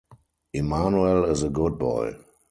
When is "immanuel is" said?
0.53-1.43